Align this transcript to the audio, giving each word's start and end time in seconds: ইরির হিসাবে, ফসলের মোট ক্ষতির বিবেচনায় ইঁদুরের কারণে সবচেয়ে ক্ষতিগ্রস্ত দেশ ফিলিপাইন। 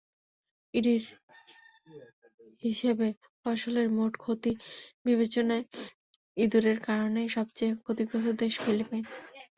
ইরির 0.73 1.05
হিসাবে, 2.63 3.07
ফসলের 3.41 3.87
মোট 3.97 4.13
ক্ষতির 4.17 4.57
বিবেচনায় 5.05 5.65
ইঁদুরের 6.37 6.77
কারণে 6.87 7.21
সবচেয়ে 7.35 7.73
ক্ষতিগ্রস্ত 7.81 8.29
দেশ 8.41 8.53
ফিলিপাইন। 8.63 9.03